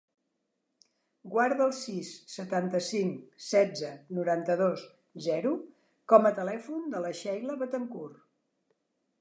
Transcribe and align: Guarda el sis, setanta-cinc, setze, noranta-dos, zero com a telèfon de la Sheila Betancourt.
Guarda 1.33 1.65
el 1.65 1.73
sis, 1.79 2.09
setanta-cinc, 2.37 3.19
setze, 3.49 3.91
noranta-dos, 4.21 4.89
zero 5.29 5.53
com 6.15 6.29
a 6.31 6.35
telèfon 6.41 6.93
de 6.97 7.03
la 7.07 7.17
Sheila 7.21 7.63
Betancourt. 7.65 8.21